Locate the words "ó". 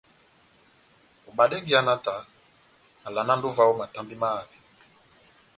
3.71-3.73